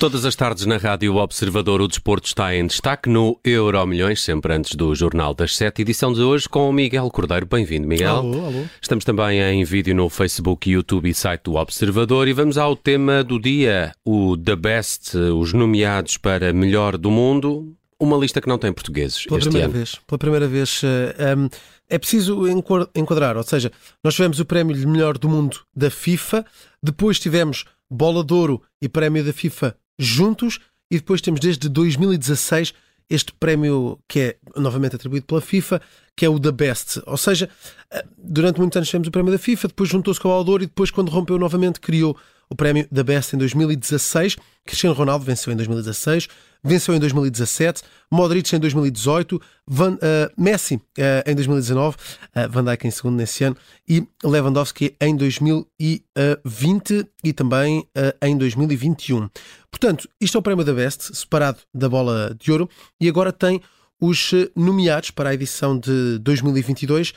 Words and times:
Todas 0.00 0.24
as 0.24 0.34
tardes 0.34 0.64
na 0.64 0.78
Rádio 0.78 1.16
Observador 1.16 1.82
o 1.82 1.86
desporto 1.86 2.26
está 2.26 2.54
em 2.54 2.66
destaque 2.66 3.06
no 3.06 3.38
Euro 3.44 3.86
Milhões, 3.86 4.22
sempre 4.22 4.54
antes 4.54 4.74
do 4.74 4.94
Jornal 4.94 5.34
das 5.34 5.54
Sete, 5.54 5.82
edição 5.82 6.10
de 6.10 6.22
hoje 6.22 6.48
com 6.48 6.70
o 6.70 6.72
Miguel 6.72 7.10
Cordeiro. 7.10 7.44
Bem-vindo, 7.44 7.86
Miguel. 7.86 8.16
Alô, 8.16 8.46
alô. 8.46 8.64
Estamos 8.80 9.04
também 9.04 9.38
em 9.38 9.62
vídeo 9.62 9.94
no 9.94 10.08
Facebook, 10.08 10.70
YouTube 10.70 11.10
e 11.10 11.12
site 11.12 11.42
do 11.42 11.56
Observador 11.56 12.28
e 12.28 12.32
vamos 12.32 12.56
ao 12.56 12.74
tema 12.74 13.22
do 13.22 13.38
dia, 13.38 13.92
o 14.02 14.38
The 14.38 14.56
Best, 14.56 15.18
os 15.18 15.52
nomeados 15.52 16.16
para 16.16 16.50
melhor 16.50 16.96
do 16.96 17.10
mundo. 17.10 17.76
Uma 18.00 18.16
lista 18.16 18.40
que 18.40 18.48
não 18.48 18.56
tem 18.56 18.72
portugueses 18.72 19.26
Pela 19.26 19.36
este 19.36 19.50
primeira 19.50 19.66
ano. 19.66 19.74
vez, 19.74 19.96
pela 20.06 20.18
primeira 20.18 20.48
vez 20.48 20.80
eh, 20.82 21.36
um, 21.36 21.50
é 21.90 21.98
preciso 21.98 22.46
enquadrar, 22.94 23.36
ou 23.36 23.42
seja, 23.42 23.70
nós 24.02 24.14
tivemos 24.14 24.40
o 24.40 24.46
prémio 24.46 24.74
de 24.74 24.86
melhor 24.86 25.18
do 25.18 25.28
mundo 25.28 25.58
da 25.76 25.90
FIFA, 25.90 26.46
depois 26.82 27.20
tivemos 27.20 27.66
Bola 27.90 28.24
de 28.24 28.32
Ouro 28.32 28.62
e 28.80 28.88
prémio 28.88 29.22
da 29.22 29.34
FIFA 29.34 29.76
juntos, 30.02 30.58
e 30.90 30.96
depois 30.96 31.20
temos 31.20 31.40
desde 31.40 31.68
2016 31.68 32.74
este 33.08 33.32
prémio 33.32 33.98
que 34.08 34.20
é 34.20 34.36
novamente 34.56 34.94
atribuído 34.94 35.26
pela 35.26 35.40
FIFA, 35.40 35.80
que 36.16 36.24
é 36.24 36.28
o 36.28 36.38
The 36.38 36.52
Best. 36.52 37.02
Ou 37.06 37.16
seja, 37.16 37.50
eh, 37.90 38.04
durante 38.16 38.60
muitos 38.60 38.76
anos 38.76 38.88
tivemos 38.88 39.08
o 39.08 39.10
prémio 39.10 39.32
da 39.32 39.38
FIFA, 39.38 39.68
depois 39.68 39.88
juntou-se 39.88 40.20
com 40.20 40.28
o 40.28 40.32
Ouro 40.32 40.62
e 40.62 40.66
depois, 40.66 40.90
quando 40.90 41.08
rompeu 41.10 41.38
novamente, 41.38 41.80
criou 41.80 42.16
o 42.50 42.54
prémio 42.54 42.86
The 42.92 43.02
Best 43.04 43.34
em 43.34 43.38
2016. 43.38 44.36
Cristiano 44.66 44.94
Ronaldo 44.94 45.24
venceu 45.24 45.52
em 45.52 45.56
2016, 45.56 46.28
venceu 46.62 46.94
em 46.94 46.98
2017, 46.98 47.82
Modric 48.10 48.54
em 48.54 48.58
2018, 48.58 49.40
Van- 49.66 49.98
eh, 50.02 50.30
Messi 50.36 50.80
eh, 50.98 51.24
em 51.26 51.34
2019, 51.34 51.96
eh, 52.34 52.46
Van 52.48 52.64
Dijk 52.64 52.86
em 52.86 52.90
segundo 52.90 53.16
nesse 53.16 53.44
ano 53.44 53.56
e 53.88 54.06
Lewandowski 54.22 54.94
em 55.00 55.16
2020 55.16 57.06
e 57.24 57.32
também 57.32 57.86
em 58.20 58.36
2021. 58.36 59.28
Portanto, 59.70 60.08
isto 60.20 60.36
é 60.36 60.38
o 60.40 60.42
prémio 60.42 60.64
da 60.64 60.74
Best, 60.74 61.16
separado 61.16 61.58
da 61.72 61.88
bola 61.88 62.36
de 62.38 62.52
ouro, 62.52 62.68
e 63.00 63.08
agora 63.08 63.32
tem 63.32 63.60
os 64.00 64.32
nomeados 64.56 65.10
para 65.10 65.30
a 65.30 65.34
edição 65.34 65.78
de 65.78 66.18
2022 66.18 67.12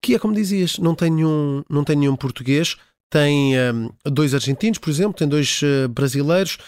que 0.00 0.14
é 0.14 0.18
como 0.18 0.34
dizias, 0.34 0.78
não 0.78 0.94
tem 0.94 1.10
nenhum, 1.10 1.64
não 1.68 1.82
tem 1.84 1.96
nenhum 1.96 2.14
português, 2.16 2.76
tem 3.10 3.54
hum, 3.58 3.90
dois 4.04 4.34
argentinos, 4.34 4.78
por 4.78 4.90
exemplo, 4.90 5.14
tem 5.14 5.28
dois 5.28 5.60
eh, 5.62 5.88
brasileiros, 5.88 6.58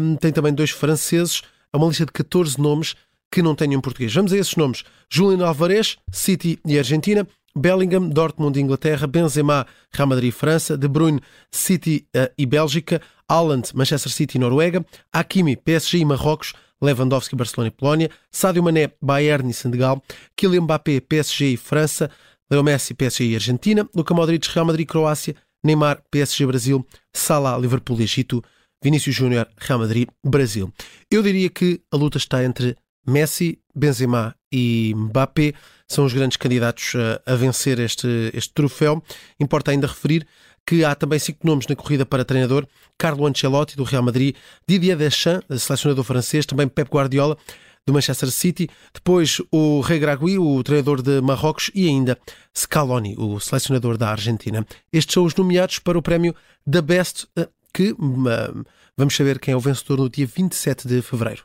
hum, 0.00 0.16
tem 0.16 0.32
também 0.32 0.52
dois 0.52 0.70
franceses, 0.70 1.42
é 1.72 1.76
uma 1.76 1.86
lista 1.86 2.06
de 2.06 2.12
14 2.12 2.60
nomes 2.60 2.94
que 3.30 3.42
não 3.42 3.54
tem 3.54 3.68
nenhum 3.68 3.80
português. 3.80 4.14
Vamos 4.14 4.32
a 4.32 4.36
esses 4.36 4.56
nomes: 4.56 4.84
Julian 5.10 5.46
Alvarez, 5.46 5.98
City 6.10 6.58
e 6.64 6.78
Argentina, 6.78 7.26
Bellingham, 7.56 8.08
Dortmund 8.08 8.58
e 8.58 8.62
Inglaterra, 8.62 9.06
Benzema, 9.06 9.66
Real 9.92 10.08
Madrid 10.08 10.28
e 10.28 10.32
França, 10.32 10.76
De 10.76 10.88
Bruyne, 10.88 11.20
City 11.50 12.06
eh, 12.14 12.30
e 12.36 12.46
Bélgica, 12.46 13.00
Haaland, 13.28 13.70
Manchester 13.74 14.12
City 14.12 14.36
e 14.36 14.40
Noruega, 14.40 14.84
Hakimi, 15.12 15.56
PSG 15.56 15.98
e 15.98 16.04
Marrocos, 16.04 16.52
Lewandowski, 16.80 17.34
Barcelona 17.34 17.68
e 17.68 17.70
Polónia, 17.70 18.10
Sadio 18.30 18.62
Mané, 18.62 18.92
Bayern 19.00 19.48
e 19.48 19.54
Senegal, 19.54 20.02
Kylian 20.36 20.62
Mbappé, 20.62 21.00
PSG 21.00 21.52
e 21.52 21.56
França, 21.56 22.10
Leo 22.50 22.62
Messi, 22.62 22.94
PSG 22.94 23.24
e 23.24 23.34
Argentina, 23.34 23.88
Luka 23.94 24.14
Modric, 24.14 24.46
Real 24.48 24.66
Madrid 24.66 24.84
e 24.84 24.86
Croácia, 24.86 25.34
Neymar, 25.66 26.02
PSG 26.10 26.46
Brasil, 26.46 26.86
Salah, 27.12 27.58
Liverpool 27.58 28.00
Egito, 28.00 28.42
Vinícius 28.82 29.14
Júnior, 29.14 29.48
Real 29.58 29.80
Madrid, 29.80 30.08
Brasil. 30.24 30.72
Eu 31.10 31.22
diria 31.22 31.50
que 31.50 31.80
a 31.92 31.96
luta 31.96 32.18
está 32.18 32.44
entre 32.44 32.76
Messi, 33.06 33.58
Benzema 33.74 34.34
e 34.52 34.92
Mbappé. 34.96 35.54
São 35.88 36.04
os 36.04 36.12
grandes 36.12 36.36
candidatos 36.36 36.94
eh, 36.94 37.20
a 37.24 37.34
vencer 37.34 37.78
este, 37.78 38.30
este 38.34 38.52
troféu. 38.52 39.02
Importa 39.38 39.70
ainda 39.70 39.86
referir 39.86 40.26
que 40.66 40.84
há 40.84 40.94
também 40.94 41.18
cinco 41.18 41.46
nomes 41.46 41.66
na 41.66 41.76
corrida 41.76 42.04
para 42.04 42.24
treinador: 42.24 42.66
Carlo 42.98 43.26
Ancelotti, 43.26 43.76
do 43.76 43.84
Real 43.84 44.02
Madrid, 44.02 44.34
Didier 44.68 44.96
Deschamps, 44.96 45.62
selecionador 45.62 46.04
francês, 46.04 46.44
também 46.44 46.66
Pep 46.66 46.90
Guardiola, 46.90 47.38
do 47.86 47.92
Manchester 47.92 48.30
City, 48.30 48.68
depois 48.92 49.40
o 49.50 49.80
Regragui, 49.80 50.38
o 50.38 50.60
treinador 50.64 51.00
de 51.00 51.20
Marrocos, 51.20 51.70
e 51.74 51.86
ainda 51.88 52.18
Scaloni, 52.56 53.14
o 53.16 53.38
selecionador 53.38 53.96
da 53.96 54.10
Argentina. 54.10 54.66
Estes 54.92 55.14
são 55.14 55.24
os 55.24 55.34
nomeados 55.36 55.78
para 55.78 55.96
o 55.96 56.02
prémio 56.02 56.34
da 56.66 56.82
Best, 56.82 57.28
eh, 57.38 57.48
que 57.72 57.94
vamos 58.96 59.14
saber 59.14 59.38
quem 59.38 59.52
é 59.52 59.56
o 59.56 59.60
vencedor 59.60 59.98
no 59.98 60.10
dia 60.10 60.26
27 60.26 60.88
de 60.88 61.00
fevereiro. 61.00 61.44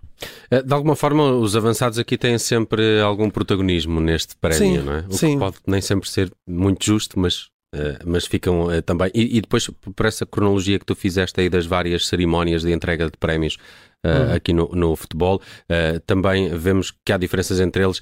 Eh, 0.50 0.64
De 0.64 0.74
alguma 0.74 0.96
forma, 0.96 1.32
os 1.32 1.56
avançados 1.56 2.00
aqui 2.00 2.18
têm 2.18 2.38
sempre 2.40 3.00
algum 3.02 3.30
protagonismo 3.30 4.00
neste 4.00 4.36
prémio, 4.36 4.58
Sim, 4.82 4.86
não 4.86 4.94
é? 4.94 5.06
O 5.08 5.14
sim. 5.14 5.34
que 5.34 5.38
pode 5.40 5.58
nem 5.68 5.82
sempre 5.82 6.10
ser 6.10 6.32
muito 6.48 6.84
justo, 6.84 7.20
mas, 7.20 7.50
eh, 7.74 8.00
mas 8.06 8.26
ficam 8.26 8.72
eh, 8.72 8.82
também. 8.82 9.10
E, 9.14 9.38
e 9.38 9.42
depois, 9.42 9.70
por 9.96 10.06
essa 10.06 10.26
cronologia 10.26 10.78
que 10.78 10.86
tu 10.86 10.96
fizeste 10.96 11.40
aí 11.40 11.50
das 11.50 11.66
várias 11.66 12.08
cerimónias 12.08 12.62
de 12.64 12.72
entrega 12.72 13.06
de 13.06 13.18
prémios 13.18 13.58
Uhum. 14.04 14.34
aqui 14.34 14.52
no, 14.52 14.68
no 14.70 14.96
futebol, 14.96 15.40
também 16.08 16.50
vemos 16.58 16.92
que 17.06 17.14
há 17.14 17.18
diferenças 17.18 17.60
entre 17.60 17.84
eles 17.84 18.02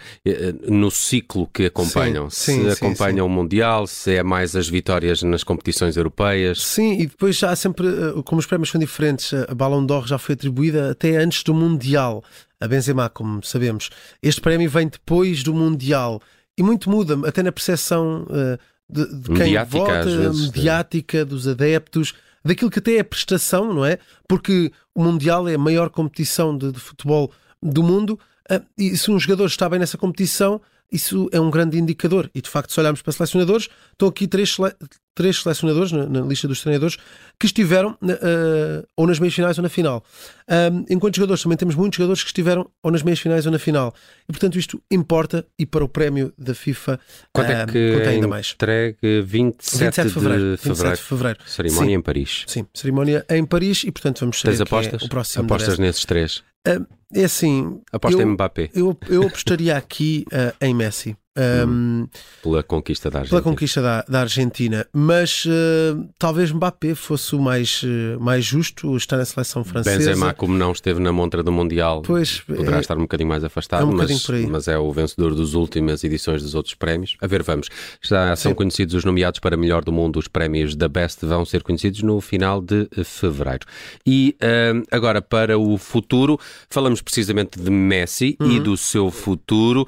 no 0.65 0.89
ciclo 0.89 1.45
que 1.53 1.65
acompanham. 1.65 2.29
Sim, 2.29 2.37
se 2.37 2.53
sim, 2.53 2.63
sim, 2.63 2.69
acompanham 2.69 3.27
o 3.27 3.29
Mundial, 3.29 3.85
se 3.85 4.15
é 4.15 4.23
mais 4.23 4.55
as 4.55 4.69
vitórias 4.69 5.21
nas 5.23 5.43
competições 5.43 5.97
europeias. 5.97 6.61
Sim, 6.61 7.01
e 7.01 7.05
depois 7.05 7.35
já 7.35 7.51
há 7.51 7.55
sempre, 7.57 7.85
como 8.23 8.39
os 8.39 8.45
prémios 8.45 8.69
são 8.69 8.79
diferentes, 8.79 9.33
a 9.33 9.53
Ballon 9.53 9.85
d'Or 9.85 10.07
já 10.07 10.17
foi 10.17 10.35
atribuída 10.35 10.91
até 10.91 11.17
antes 11.17 11.43
do 11.43 11.53
Mundial. 11.53 12.23
A 12.61 12.67
Benzema, 12.67 13.09
como 13.09 13.43
sabemos. 13.43 13.89
Este 14.23 14.39
prémio 14.39 14.69
vem 14.69 14.87
depois 14.87 15.43
do 15.43 15.53
Mundial. 15.53 16.21
E 16.57 16.63
muito 16.63 16.89
muda, 16.89 17.17
até 17.27 17.43
na 17.43 17.51
percepção 17.51 18.25
eh, 18.29 18.57
de, 18.89 19.05
de 19.05 19.27
quem 19.27 19.37
Mediática, 19.37 19.77
vota, 19.77 20.03
vezes, 20.03 20.45
mediática, 20.47 21.25
dos 21.25 21.47
adeptos, 21.47 22.13
daquilo 22.43 22.71
que 22.71 22.79
até 22.79 22.97
é 22.97 23.03
prestação, 23.03 23.73
não 23.73 23.85
é? 23.85 23.99
Porque 24.27 24.71
o 24.95 25.03
Mundial 25.03 25.47
é 25.47 25.55
a 25.55 25.59
maior 25.59 25.89
competição 25.89 26.57
de, 26.57 26.71
de 26.71 26.79
futebol 26.79 27.31
do 27.61 27.83
mundo 27.83 28.19
eh, 28.49 28.61
e 28.77 28.97
se 28.97 29.11
um 29.11 29.19
jogador 29.19 29.45
está 29.45 29.69
bem 29.69 29.79
nessa 29.79 29.97
competição, 29.97 30.61
isso 30.91 31.29
é 31.31 31.39
um 31.39 31.49
grande 31.51 31.77
indicador. 31.77 32.29
E 32.33 32.41
de 32.41 32.49
facto, 32.49 32.71
se 32.73 32.79
olharmos 32.79 33.01
para 33.01 33.13
selecionadores, 33.13 33.69
estão 33.91 34.07
aqui 34.07 34.27
três, 34.27 34.53
sele- 34.55 34.73
três 35.15 35.41
selecionadores 35.41 35.91
na, 35.91 36.05
na 36.07 36.21
lista 36.21 36.47
dos 36.47 36.61
treinadores 36.61 36.97
que 37.39 37.45
estiveram 37.45 37.97
na- 38.01 38.13
eh, 38.13 38.85
ou 38.97 39.05
nas 39.05 39.19
meias 39.19 39.33
finais 39.33 39.57
ou 39.57 39.61
na 39.63 39.69
final. 39.69 40.03
Ahm, 40.47 40.85
enquanto 40.89 41.15
jogadores, 41.17 41.43
também 41.43 41.57
temos 41.57 41.75
muitos 41.75 41.97
jogadores 41.97 42.23
que 42.23 42.29
estiveram 42.29 42.69
ou 42.81 42.89
nas 42.91 43.03
meias 43.03 43.19
finais 43.19 43.45
ou 43.45 43.51
na 43.51 43.59
final. 43.59 43.93
E 44.27 44.31
portanto, 44.31 44.57
isto 44.57 44.81
importa 44.89 45.45
e 45.59 45.65
para 45.65 45.83
o 45.83 45.89
prémio 45.89 46.33
da 46.37 46.53
FIFA 46.55 46.99
Quando 47.33 47.51
é 47.51 47.65
que 47.65 47.91
conta 47.93 48.03
é 48.05 48.09
ainda 48.09 48.27
mais. 48.27 48.51
entregue 48.55 49.21
27, 49.21 49.83
27 49.83 50.07
de 50.07 50.13
fevereiro. 50.13 50.51
de 50.51 50.57
fevereiro. 50.57 50.89
27 50.89 50.97
de 51.01 51.07
fevereiro. 51.07 51.39
Cerimónia 51.45 51.89
Sim. 51.89 51.93
em 51.95 52.01
Paris. 52.01 52.43
Sim, 52.47 52.65
cerimónia 52.73 53.25
em 53.29 53.45
Paris 53.45 53.83
e 53.83 53.91
portanto 53.91 54.19
vamos 54.21 54.39
saber 54.39 54.57
Tens 54.57 54.67
quem 54.69 54.77
apostas? 54.77 55.01
é 55.01 55.05
o 55.05 55.09
próximo. 55.09 55.43
Apostas 55.45 55.77
nesses 55.79 56.05
três. 56.05 56.43
É 56.65 57.23
assim, 57.23 57.81
Aposta 57.91 58.21
eu, 58.21 58.27
em 58.27 58.31
Mbappé 58.33 58.69
eu, 58.73 58.95
eu 59.07 59.23
apostaria 59.23 59.75
aqui 59.75 60.25
ah, 60.31 60.53
em 60.61 60.73
Messi. 60.73 61.15
Ahm, 61.39 62.07
pela 62.43 62.61
conquista 62.63 63.09
da 63.09 63.19
Argentina. 63.19 63.41
pela 63.41 63.51
conquista 63.53 63.81
da, 63.81 64.05
da 64.07 64.19
Argentina, 64.21 64.85
mas 64.93 65.45
eh, 65.47 65.95
talvez 66.17 66.51
Mbappé 66.51 66.93
fosse 66.95 67.35
o 67.35 67.39
mais, 67.39 67.81
eh, 67.83 68.17
mais 68.19 68.43
justo 68.45 68.95
estar 68.97 69.17
na 69.17 69.25
seleção 69.25 69.63
francesa. 69.63 69.97
Benzema, 69.97 70.33
como 70.33 70.57
não 70.57 70.71
esteve 70.71 70.99
na 70.99 71.11
montra 71.11 71.41
do 71.41 71.51
Mundial, 71.51 72.01
Pois, 72.01 72.41
poderá 72.41 72.77
é- 72.77 72.81
estar 72.81 72.97
um 72.97 73.01
bocadinho 73.01 73.29
mais 73.29 73.43
afastado, 73.43 73.83
é 73.83 73.85
um 73.85 73.93
mas, 73.95 74.27
mas 74.49 74.67
é 74.67 74.77
o 74.77 74.91
vencedor 74.91 75.33
das 75.35 75.53
últimas 75.53 76.03
edições 76.03 76.41
dos 76.43 76.55
outros 76.55 76.75
prémios. 76.75 77.15
A 77.21 77.27
ver, 77.27 77.41
vamos. 77.43 77.69
Já 78.01 78.35
são 78.35 78.51
Sim. 78.51 78.55
conhecidos 78.55 78.95
os 78.95 79.05
nomeados 79.05 79.39
para 79.39 79.55
melhor 79.55 79.83
do 79.83 79.91
mundo. 79.91 80.17
Os 80.19 80.27
prémios 80.27 80.75
da 80.75 80.87
Best 80.87 81.25
vão 81.25 81.45
ser 81.45 81.63
conhecidos 81.63 82.01
no 82.03 82.19
final 82.21 82.61
de 82.61 82.87
fevereiro. 83.03 83.65
E 84.05 84.35
eh, 84.41 84.73
agora, 84.91 85.21
para 85.21 85.57
o 85.57 85.77
futuro, 85.77 86.39
falamos 86.69 87.01
precisamente 87.01 87.59
de 87.59 87.69
Messi 87.69 88.35
Uhum. 88.39 88.51
e 88.51 88.59
do 88.59 88.75
seu 88.77 89.09
futuro, 89.11 89.87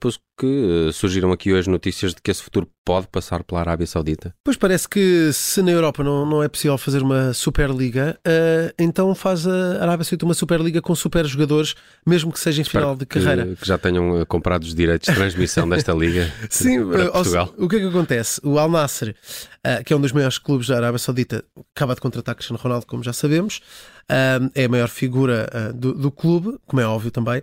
pois 0.00 0.18
que 0.38 0.88
eh, 0.88 0.92
surgiram 0.92 1.30
aqui 1.32 1.52
hoje 1.52 1.68
notícias 1.70 2.14
de 2.14 2.20
que 2.22 2.30
esse 2.30 2.42
futuro 2.42 2.68
pode 2.84 3.06
passar 3.06 3.44
pela 3.44 3.60
Arábia 3.60 3.86
Saudita. 3.86 4.34
Pois 4.42 4.56
parece 4.56 4.88
que 4.88 5.30
se 5.32 5.62
na 5.62 5.70
Europa 5.70 6.02
não, 6.02 6.26
não 6.26 6.42
é 6.42 6.48
possível 6.48 6.76
fazer 6.76 7.00
uma 7.02 7.32
Superliga, 7.32 8.18
eh, 8.24 8.74
então 8.78 9.14
faz 9.14 9.46
a 9.46 9.80
Arábia 9.82 10.04
Saudita 10.04 10.24
uma 10.24 10.34
Superliga 10.34 10.80
com 10.82 10.94
super 10.94 11.24
jogadores, 11.26 11.74
mesmo 12.04 12.32
que 12.32 12.40
seja 12.40 12.60
em 12.60 12.64
final 12.64 12.96
de 12.96 13.06
carreira. 13.06 13.54
que 13.54 13.66
já 13.66 13.78
tenham 13.78 14.20
eh, 14.20 14.24
comprado 14.24 14.64
os 14.64 14.74
direitos 14.74 15.08
de 15.08 15.14
transmissão 15.14 15.68
desta 15.68 15.92
liga 15.92 16.32
Sim, 16.50 16.84
para 16.88 17.10
Portugal. 17.12 17.54
o 17.56 17.68
que 17.68 17.76
é 17.76 17.78
que 17.80 17.86
acontece? 17.86 18.40
O 18.42 18.58
Al 18.58 18.68
Nasser, 18.70 19.14
eh, 19.62 19.84
que 19.84 19.92
é 19.92 19.96
um 19.96 20.00
dos 20.00 20.12
maiores 20.12 20.38
clubes 20.38 20.66
da 20.66 20.76
Arábia 20.76 20.98
Saudita, 20.98 21.44
acaba 21.74 21.94
de 21.94 22.00
contratar 22.00 22.34
Cristiano 22.34 22.60
Ronaldo, 22.60 22.86
como 22.86 23.02
já 23.04 23.12
sabemos, 23.12 23.60
eh, 24.08 24.40
é 24.54 24.64
a 24.64 24.68
maior 24.68 24.88
figura 24.88 25.72
do, 25.74 25.94
do 25.94 26.10
clube, 26.10 26.58
como 26.66 26.80
é 26.80 26.86
óbvio 26.86 27.10
também. 27.10 27.42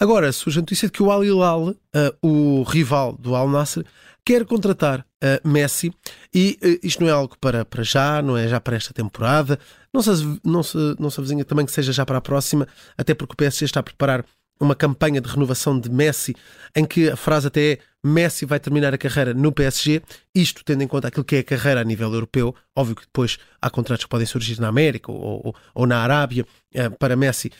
Agora 0.00 0.30
surge 0.30 0.60
a 0.60 0.62
notícia 0.62 0.86
de 0.86 0.92
que 0.92 1.02
o 1.02 1.10
Al 1.10 1.24
Hilal, 1.24 1.74
eh, 1.92 2.14
o 2.22 2.62
rival 2.62 3.16
do 3.18 3.34
Al 3.34 3.48
Nasser, 3.48 3.84
quer 4.24 4.44
contratar 4.44 5.04
eh, 5.20 5.40
Messi 5.44 5.92
e 6.32 6.56
eh, 6.62 6.78
isto 6.84 7.02
não 7.02 7.08
é 7.08 7.12
algo 7.12 7.36
para, 7.40 7.64
para 7.64 7.82
já, 7.82 8.22
não 8.22 8.36
é 8.36 8.46
já 8.46 8.60
para 8.60 8.76
esta 8.76 8.94
temporada, 8.94 9.58
não 9.92 10.00
se, 10.00 10.10
não, 10.44 10.62
se, 10.62 10.78
não 11.00 11.10
se 11.10 11.18
avizinha 11.18 11.44
também 11.44 11.66
que 11.66 11.72
seja 11.72 11.92
já 11.92 12.06
para 12.06 12.18
a 12.18 12.20
próxima, 12.20 12.68
até 12.96 13.12
porque 13.12 13.32
o 13.32 13.36
PSG 13.36 13.64
está 13.64 13.80
a 13.80 13.82
preparar 13.82 14.24
uma 14.60 14.76
campanha 14.76 15.20
de 15.20 15.28
renovação 15.28 15.78
de 15.78 15.90
Messi 15.90 16.36
em 16.76 16.84
que 16.84 17.10
a 17.10 17.16
frase 17.16 17.48
até 17.48 17.72
é 17.72 17.78
Messi 18.04 18.46
vai 18.46 18.60
terminar 18.60 18.94
a 18.94 18.98
carreira 18.98 19.34
no 19.34 19.50
PSG, 19.50 20.02
isto 20.34 20.64
tendo 20.64 20.82
em 20.82 20.86
conta 20.86 21.08
aquilo 21.08 21.24
que 21.24 21.36
é 21.36 21.38
a 21.40 21.44
carreira 21.44 21.80
a 21.80 21.84
nível 21.84 22.12
europeu. 22.12 22.54
Óbvio 22.74 22.96
que 22.96 23.02
depois 23.02 23.38
há 23.60 23.68
contratos 23.68 24.04
que 24.04 24.10
podem 24.10 24.26
surgir 24.26 24.60
na 24.60 24.68
América 24.68 25.10
ou, 25.10 25.46
ou, 25.46 25.56
ou 25.74 25.86
na 25.86 25.98
Arábia 25.98 26.46
uh, 26.74 26.96
para 26.98 27.16
Messi 27.16 27.50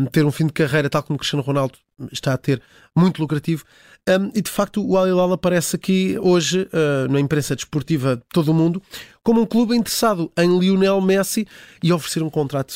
um, 0.00 0.06
ter 0.06 0.24
um 0.24 0.30
fim 0.30 0.46
de 0.46 0.52
carreira 0.52 0.88
tal 0.88 1.02
como 1.02 1.18
Cristiano 1.18 1.42
Ronaldo 1.42 1.78
está 2.12 2.32
a 2.32 2.38
ter, 2.38 2.62
muito 2.94 3.20
lucrativo. 3.20 3.64
Um, 4.08 4.30
e 4.34 4.40
de 4.40 4.50
facto 4.50 4.86
o 4.86 4.96
Al 4.96 5.08
Hilal 5.08 5.32
aparece 5.32 5.76
aqui 5.76 6.16
hoje 6.20 6.68
uh, 6.72 7.12
na 7.12 7.20
imprensa 7.20 7.54
desportiva 7.54 8.16
de 8.16 8.22
todo 8.32 8.52
o 8.52 8.54
mundo 8.54 8.80
como 9.22 9.42
um 9.42 9.46
clube 9.46 9.76
interessado 9.76 10.32
em 10.38 10.58
Lionel 10.58 11.00
Messi 11.00 11.46
e 11.82 11.92
oferecer 11.92 12.22
um 12.22 12.30
contrato 12.30 12.74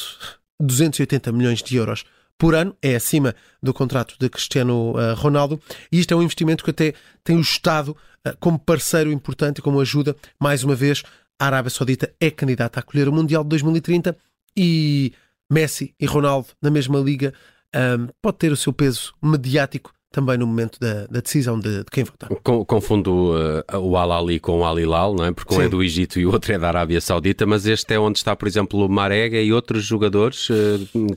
de 0.60 0.66
280 0.66 1.32
milhões 1.32 1.62
de 1.62 1.76
euros 1.76 2.04
por 2.42 2.56
ano, 2.56 2.76
é 2.82 2.96
acima 2.96 3.36
do 3.62 3.72
contrato 3.72 4.16
de 4.18 4.28
Cristiano 4.28 4.94
uh, 4.96 5.14
Ronaldo, 5.14 5.60
e 5.92 6.00
isto 6.00 6.12
é 6.12 6.16
um 6.16 6.24
investimento 6.24 6.64
que 6.64 6.70
até 6.70 6.92
tem 7.22 7.36
o 7.36 7.40
Estado 7.40 7.96
uh, 8.26 8.36
como 8.40 8.58
parceiro 8.58 9.12
importante 9.12 9.58
e 9.58 9.62
como 9.62 9.80
ajuda. 9.80 10.16
Mais 10.40 10.64
uma 10.64 10.74
vez, 10.74 11.04
a 11.40 11.46
Arábia 11.46 11.70
Saudita 11.70 12.12
é 12.18 12.32
candidata 12.32 12.80
a 12.80 12.82
acolher 12.82 13.08
o 13.08 13.12
Mundial 13.12 13.44
de 13.44 13.50
2030 13.50 14.16
e 14.56 15.12
Messi 15.48 15.94
e 16.00 16.04
Ronaldo 16.04 16.48
na 16.60 16.68
mesma 16.68 16.98
liga 16.98 17.32
um, 17.76 18.08
pode 18.20 18.38
ter 18.38 18.50
o 18.50 18.56
seu 18.56 18.72
peso 18.72 19.14
mediático 19.22 19.92
também 20.12 20.36
no 20.36 20.46
momento 20.46 20.78
da, 20.78 21.06
da 21.06 21.20
decisão 21.20 21.58
de, 21.58 21.78
de, 21.78 21.84
quem 21.90 22.04
votar. 22.04 22.28
Confundo 22.66 23.32
uh, 23.32 23.78
o 23.78 23.96
Al-Ali 23.96 24.38
com 24.38 24.60
o 24.60 24.64
Al-Hilal, 24.64 25.14
não 25.14 25.24
é? 25.24 25.32
Porque 25.32 25.54
um 25.54 25.58
Sim. 25.58 25.64
é 25.64 25.68
do 25.68 25.82
Egito 25.82 26.20
e 26.20 26.26
o 26.26 26.32
outro 26.32 26.52
é 26.52 26.58
da 26.58 26.68
Arábia 26.68 27.00
Saudita, 27.00 27.46
mas 27.46 27.66
este 27.66 27.94
é 27.94 27.98
onde 27.98 28.18
está, 28.18 28.36
por 28.36 28.46
exemplo, 28.46 28.84
o 28.84 28.88
Marega 28.88 29.40
e 29.40 29.52
outros 29.52 29.84
jogadores 29.84 30.50
uh, 30.50 30.54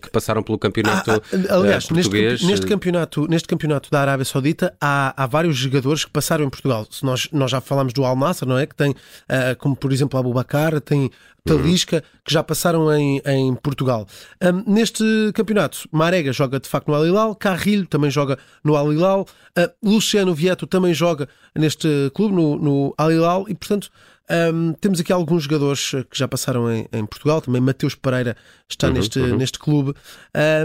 que 0.01 0.09
passaram 0.09 0.42
pelo 0.42 0.57
campeonato 0.57 1.12
ah, 1.12 1.21
ah, 1.50 1.56
aliás, 1.56 1.86
uh, 1.86 1.89
português. 1.89 2.31
Neste, 2.31 2.47
neste, 2.47 2.65
campeonato, 2.65 3.27
neste 3.27 3.47
campeonato 3.47 3.92
da 3.92 4.00
Arábia 4.00 4.25
Saudita 4.25 4.74
há, 4.80 5.13
há 5.21 5.27
vários 5.27 5.57
jogadores 5.57 6.06
que 6.06 6.12
passaram 6.12 6.45
em 6.45 6.50
Portugal. 6.50 6.88
Nós, 7.03 7.27
nós 7.31 7.51
já 7.51 7.59
falamos 7.59 7.91
do 7.94 8.06
Al-Nassr, 8.06 8.48
não 8.48 8.57
é? 8.57 8.65
Que 8.65 8.75
tem, 8.75 8.95
como 9.59 9.75
por 9.75 9.91
exemplo, 9.91 10.18
Abu 10.18 10.33
Bakar, 10.33 10.80
tem 10.80 11.12
Talisca, 11.45 12.03
que 12.24 12.33
já 12.33 12.44
passaram 12.44 12.92
em, 12.92 13.21
em 13.24 13.53
Portugal. 13.56 14.07
Um, 14.44 14.74
neste 14.74 15.03
campeonato, 15.33 15.88
Marega 15.92 16.33
joga 16.33 16.59
de 16.59 16.68
facto 16.68 16.88
no 16.88 16.95
Al-Hilal, 16.95 17.36
Carrilho 17.36 17.86
também 17.86 18.09
joga 18.09 18.38
no 18.63 18.75
Al-Hilal, 18.75 19.21
uh, 19.21 19.88
Luciano 19.88 20.33
Vieto 20.33 20.65
também 20.65 20.94
joga 20.94 21.30
neste 21.56 21.88
clube, 22.15 22.33
no, 22.36 22.57
no 22.57 22.94
Al-Hilal, 22.97 23.45
e 23.47 23.53
portanto 23.53 23.92
um, 24.53 24.74
temos 24.74 25.00
aqui 25.00 25.13
alguns 25.13 25.44
jogadores 25.44 25.92
que 26.09 26.18
já 26.18 26.27
passaram 26.27 26.71
em, 26.71 26.88
em 26.92 27.06
Portugal, 27.06 27.39
também 27.42 27.62
Mateus 27.62 27.94
Pereira 27.94 28.36
está 28.68 28.88
uhum, 28.88 28.94
neste, 28.94 29.19
uhum. 29.19 29.38
neste 29.38 29.59
clube. 29.59 29.94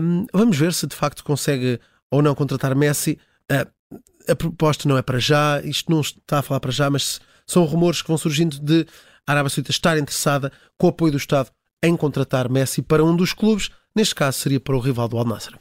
Um, 0.03 0.27
vamos 0.33 0.57
ver 0.57 0.73
se 0.73 0.87
de 0.87 0.97
facto 0.97 1.23
consegue 1.23 1.79
ou 2.11 2.23
não 2.23 2.35
contratar 2.35 2.75
Messi. 2.75 3.19
Uh, 3.53 3.71
a 4.29 4.37
proposta 4.37 4.89
não 4.89 4.97
é 4.97 5.03
para 5.03 5.19
já, 5.19 5.61
isto 5.63 5.91
não 5.91 6.01
está 6.01 6.39
a 6.39 6.43
falar 6.43 6.61
para 6.61 6.71
já, 6.71 6.89
mas 6.89 7.21
são 7.47 7.65
rumores 7.65 8.01
que 8.01 8.09
vão 8.09 8.17
surgindo 8.17 8.59
de 8.61 8.87
a 9.31 9.33
Arábia 9.33 9.49
Saudita 9.49 9.71
estar 9.71 9.97
interessada, 9.97 10.51
com 10.77 10.89
o 10.89 10.91
apoio 10.91 11.13
do 11.13 11.19
Estado, 11.19 11.51
em 11.81 11.97
contratar 11.97 12.51
Messi 12.51 12.83
para 12.83 13.05
um 13.05 13.15
dos 13.15 13.33
clubes, 13.33 13.71
neste 13.95 14.13
caso 14.13 14.39
seria 14.39 14.59
para 14.59 14.77
o 14.77 14.81
rival 14.81 15.07
do 15.07 15.17
Al 15.17 15.25
Nassr. 15.25 15.55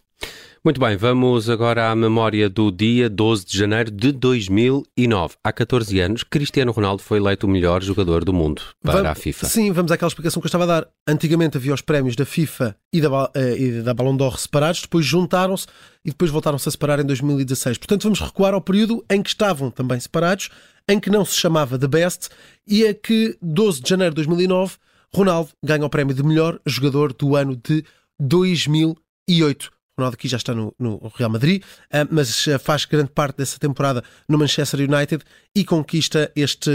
Muito 0.66 0.81
bem, 0.81 0.98
vamos 0.98 1.50
agora 1.50 1.89
à 1.89 1.95
memória 1.95 2.50
do 2.50 2.69
dia 2.69 3.10
12 3.10 3.45
de 3.45 3.57
janeiro 3.57 3.92
de 3.92 4.12
2009. 4.12 5.36
Há 5.42 5.54
14 5.54 6.00
anos, 6.01 6.24
Cristiano 6.24 6.71
Ronaldo 6.71 7.01
foi 7.01 7.19
eleito 7.19 7.45
o 7.48 7.50
melhor 7.50 7.81
jogador 7.81 8.25
do 8.25 8.33
mundo 8.33 8.62
para 8.83 8.94
vamos, 8.94 9.12
a 9.12 9.16
FIFA. 9.16 9.45
Sim, 9.45 9.72
vamos 9.72 9.92
àquela 9.92 10.10
explicação 10.10 10.42
que 10.42 10.48
eu 10.48 10.50
estava 10.50 10.65
a 10.65 10.68
dar. 10.68 10.88
Antigamente 11.07 11.56
havia 11.56 11.74
os 11.74 11.81
prémios 11.81 12.15
da 12.15 12.25
FIFA 12.25 12.75
e 12.92 13.00
da, 13.00 13.31
eh, 13.36 13.56
e 13.57 13.81
da 13.83 13.94
Ballon 13.94 14.18
d'Or 14.18 14.38
separados, 14.38 14.81
depois 14.81 15.06
juntaram-se 15.06 15.68
e 16.04 16.10
depois 16.10 16.30
voltaram-se 16.30 16.68
a 16.68 16.72
separar 16.72 17.00
em 17.00 17.06
2016. 17.06 17.77
Portanto, 17.77 18.04
vamos 18.04 18.19
recuar 18.19 18.54
ao 18.54 18.62
período 18.62 19.06
em 19.10 19.22
que 19.22 19.30
estavam 19.30 19.72
também 19.72 19.98
separados, 20.00 20.50
em 20.89 21.00
que 21.00 21.12
não 21.12 21.24
se 21.24 21.36
chamava 21.36 21.77
The 21.77 21.88
Best 21.88 22.30
e 22.65 22.83
é 22.83 22.94
que 22.95 23.38
12 23.41 23.81
de 23.81 23.89
janeiro 23.89 24.15
de 24.15 24.25
2009 24.25 24.77
Ronaldo 25.13 25.51
ganha 25.63 25.86
o 25.86 25.89
prémio 25.89 26.15
de 26.15 26.24
melhor 26.24 26.59
jogador 26.65 27.13
do 27.13 27.36
ano 27.36 27.56
de 27.56 27.86
2008. 28.19 29.71
Ronaldo 30.00 30.16
aqui 30.16 30.28
já 30.28 30.38
está 30.38 30.56
no, 30.56 30.74
no 30.80 31.12
Real 31.16 31.30
Madrid, 31.30 31.62
uh, 31.62 32.07
mas 32.10 32.48
uh, 32.48 32.57
faz 32.57 32.86
grande 32.86 33.12
parte 33.12 33.38
dessa 33.38 33.60
temporada 33.60 34.04
no 34.28 34.38
Manchester 34.38 34.80
United 34.80 35.24
e 35.54 35.66
conquista 35.66 36.31
este 36.36 36.72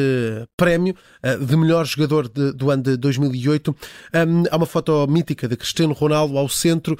prémio 0.56 0.94
uh, 1.23 1.44
de 1.44 1.56
melhor 1.56 1.87
jogador 1.87 2.29
de, 2.29 2.53
do 2.53 2.71
ano 2.71 2.82
de 2.82 2.97
2008. 2.99 3.71
Um, 3.71 4.44
há 4.50 4.56
uma 4.56 4.67
foto 4.67 5.06
mítica 5.06 5.49
de 5.49 5.56
Cristiano 5.56 5.94
Ronaldo 5.94 6.37
ao 6.37 6.49
centro, 6.49 6.99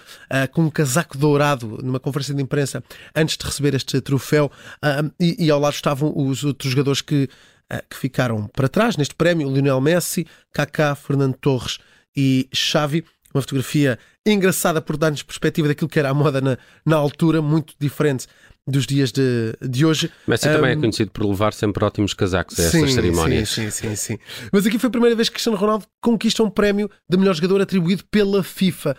com 0.53 0.62
um 0.62 0.71
casaco 0.71 1.19
dourado, 1.19 1.79
numa 1.82 2.00
conferência 2.00 2.35
de 2.35 2.43
imprensa, 2.43 2.82
antes 3.15 3.37
de 3.37 3.44
receber 3.44 3.75
este 3.75 4.00
troféu, 4.00 4.50
e, 5.21 5.47
e, 5.47 5.50
ao 5.50 5.61
lado 5.61 5.75
estavam 5.75 6.12
os 6.17 6.44
outros 6.44 6.71
jogadores 6.71 7.00
que, 7.00 7.29
que 7.91 7.97
ficaram 7.97 8.49
para 8.49 8.69
trás 8.69 8.97
neste 8.97 9.15
prémio: 9.15 9.50
Lionel 9.50 9.81
Messi, 9.81 10.26
Kaká, 10.53 10.94
Fernando 10.94 11.37
Torres 11.37 11.79
e 12.17 12.49
Xavi 12.53 13.05
uma 13.35 13.43
fotografia 13.43 13.99
engraçada 14.26 14.81
por 14.81 14.97
dar-nos 14.97 15.23
perspectiva 15.23 15.69
daquilo 15.69 15.88
que 15.88 15.99
era 15.99 16.11
a 16.11 16.15
moda 16.15 16.41
na, 16.41 16.59
na 16.85 16.97
altura, 16.97 17.43
muito 17.43 17.75
diferente 17.79 18.26
dos 18.67 18.87
dias 18.87 19.12
de, 19.12 19.55
de 19.61 19.85
hoje. 19.85 20.11
Messi 20.26 20.49
um, 20.49 20.53
também 20.53 20.73
é 20.73 20.76
conhecido 20.76 21.11
por 21.11 21.26
levar 21.26 21.53
sempre 21.53 21.85
ótimos 21.85 22.15
casacos 22.15 22.59
a 22.59 22.71
sim, 22.71 22.79
estas 22.79 22.94
cerimónias. 22.94 23.50
Sim, 23.50 23.71
sim, 23.71 23.88
sim, 23.88 23.97
sim. 23.97 24.19
Mas 24.50 24.67
aqui 24.67 24.79
foi 24.79 24.88
a 24.88 24.91
primeira 24.91 25.15
vez 25.15 25.29
que 25.29 25.35
Cristiano 25.35 25.59
Ronaldo 25.59 25.85
conquista 26.00 26.43
um 26.43 26.49
prémio 26.49 26.91
de 27.09 27.17
melhor 27.19 27.35
jogador 27.35 27.61
atribuído 27.61 28.05
pela 28.11 28.43
FIFA. 28.43 28.97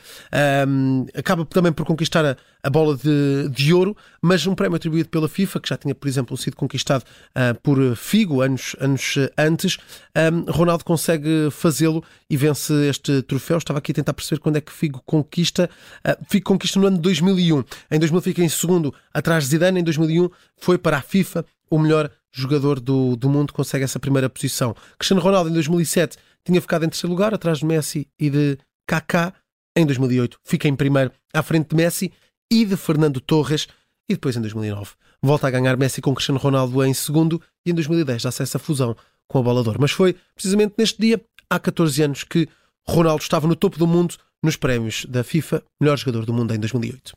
Um, 0.68 1.06
acaba 1.16 1.44
também 1.46 1.72
por 1.72 1.86
conquistar 1.86 2.24
a, 2.24 2.38
a 2.62 2.70
bola 2.70 2.96
de, 2.96 3.50
de, 3.50 3.74
ouro, 3.74 3.98
mas 4.22 4.46
um 4.46 4.54
prémio 4.54 4.76
atribuído 4.76 5.10
pela 5.10 5.28
FIFA, 5.28 5.60
que 5.60 5.70
já 5.70 5.78
tinha, 5.78 5.96
por 5.96 6.08
exemplo, 6.08 6.38
sido 6.38 6.56
conquistado 6.56 7.04
uh, 7.04 7.60
por 7.62 7.96
Figo 7.96 8.42
anos, 8.42 8.76
anos 8.80 9.16
antes. 9.36 9.78
Um, 10.16 10.52
Ronaldo 10.52 10.84
consegue 10.84 11.50
fazê-lo 11.50 12.04
e 12.30 12.38
vence 12.38 12.72
este 12.88 13.24
troféu. 13.24 13.58
Estava 13.58 13.80
aqui 13.80 13.92
a 13.92 13.96
tentar 13.96 14.14
perceber 14.14 14.40
quando 14.40 14.58
é 14.58 14.62
que 14.62 14.72
Figo 14.72 15.02
conquista. 15.24 15.70
Uh, 16.06 16.42
conquista 16.42 16.80
no 16.80 16.88
ano 16.88 16.98
de 16.98 17.04
2001. 17.04 17.64
Em 17.92 18.00
2000 18.00 18.22
fica 18.22 18.44
em 18.44 18.50
segundo 18.50 18.94
atrás 19.14 19.44
de 19.44 19.52
Zidane 19.52 19.80
em 19.80 19.84
2001 19.84 20.30
foi 20.58 20.78
para 20.78 20.98
a 20.98 21.02
FIFA 21.02 21.46
o 21.70 21.80
melhor 21.80 22.12
jogador 22.32 22.80
do, 22.80 23.16
do 23.16 23.30
mundo, 23.30 23.54
consegue 23.54 23.86
essa 23.86 24.00
primeira 24.00 24.30
posição. 24.30 24.76
Cristiano 24.98 25.22
Ronaldo 25.22 25.50
em 25.50 25.54
2007 25.54 26.18
tinha 26.44 26.62
ficado 26.62 26.86
em 26.86 26.90
terceiro 26.90 27.12
lugar, 27.12 27.34
atrás 27.34 27.60
de 27.60 27.66
Messi 27.66 28.08
e 28.20 28.30
de 28.30 28.58
Kaká. 28.88 29.34
Em 29.78 29.86
2008 29.86 30.38
fica 30.44 30.68
em 30.68 30.76
primeiro, 30.76 31.12
à 31.34 31.42
frente 31.42 31.70
de 31.70 31.76
Messi 31.76 32.12
e 32.52 32.66
de 32.66 32.76
Fernando 32.76 33.20
Torres. 33.20 33.68
E 34.08 34.14
depois 34.14 34.36
em 34.36 34.42
2009 34.42 34.92
volta 35.22 35.48
a 35.48 35.52
ganhar 35.52 35.76
Messi 35.76 36.02
com 36.02 36.14
Cristiano 36.14 36.40
Ronaldo 36.40 36.84
em 36.84 36.94
segundo 36.94 37.42
e 37.66 37.72
em 37.72 37.74
2010 37.74 38.22
já 38.22 38.30
essa 38.30 38.60
fusão 38.60 38.96
com 39.28 39.40
a 39.40 39.42
Bolador. 39.42 39.78
Mas 39.80 39.92
foi 39.92 40.16
precisamente 40.36 40.76
neste 40.78 41.02
dia, 41.02 41.20
há 41.50 41.60
14 41.60 42.04
anos, 42.04 42.24
que 42.24 42.48
Ronaldo 42.88 43.24
estava 43.24 43.48
no 43.48 43.56
topo 43.56 43.78
do 43.78 43.88
mundo 43.88 44.16
nos 44.46 44.56
prémios 44.56 45.06
da 45.10 45.24
FIFA, 45.24 45.64
melhor 45.82 45.98
jogador 45.98 46.26
do 46.26 46.34
mundo 46.34 46.54
em 46.54 46.60
2008. 46.60 47.14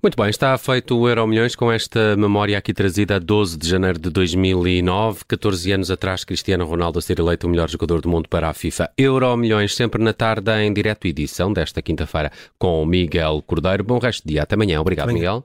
Muito 0.00 0.16
bem, 0.16 0.30
está 0.30 0.56
feito 0.56 0.96
o 0.96 1.08
Euro 1.08 1.26
Milhões 1.26 1.56
com 1.56 1.72
esta 1.72 2.16
memória 2.16 2.56
aqui 2.56 2.72
trazida 2.72 3.16
a 3.16 3.18
12 3.18 3.58
de 3.58 3.68
janeiro 3.68 3.98
de 3.98 4.08
2009, 4.10 5.24
14 5.26 5.72
anos 5.72 5.90
atrás, 5.90 6.22
Cristiano 6.22 6.64
Ronaldo 6.64 7.00
a 7.00 7.02
ser 7.02 7.18
eleito 7.18 7.48
o 7.48 7.50
melhor 7.50 7.68
jogador 7.68 8.00
do 8.00 8.08
mundo 8.08 8.28
para 8.28 8.48
a 8.48 8.54
FIFA. 8.54 8.92
Euro 8.96 9.36
Milhões 9.36 9.74
sempre 9.74 10.00
na 10.00 10.12
tarde 10.12 10.52
em 10.52 10.72
direto 10.72 11.08
edição 11.08 11.52
desta 11.52 11.82
quinta-feira 11.82 12.30
com 12.56 12.86
Miguel 12.86 13.42
Cordeiro. 13.44 13.82
Bom 13.82 13.98
resto 13.98 14.22
de 14.24 14.34
dia, 14.34 14.44
até 14.44 14.54
amanhã. 14.54 14.80
Obrigado, 14.80 15.10
amanhã. 15.10 15.18
Miguel. 15.18 15.44